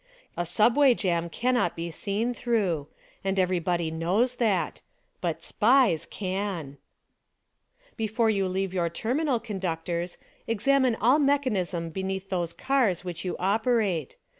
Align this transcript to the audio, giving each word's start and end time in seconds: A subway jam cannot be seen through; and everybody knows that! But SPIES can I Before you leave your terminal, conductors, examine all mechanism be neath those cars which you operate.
A 0.35 0.47
subway 0.47 0.95
jam 0.95 1.29
cannot 1.29 1.75
be 1.75 1.91
seen 1.91 2.33
through; 2.33 2.87
and 3.23 3.37
everybody 3.37 3.91
knows 3.91 4.37
that! 4.37 4.81
But 5.21 5.43
SPIES 5.43 6.07
can 6.07 6.77
I 6.81 7.93
Before 7.97 8.29
you 8.31 8.47
leave 8.47 8.73
your 8.73 8.89
terminal, 8.89 9.39
conductors, 9.39 10.17
examine 10.47 10.95
all 10.95 11.19
mechanism 11.19 11.91
be 11.91 12.01
neath 12.01 12.31
those 12.31 12.51
cars 12.51 13.05
which 13.05 13.23
you 13.23 13.35
operate. 13.37 14.17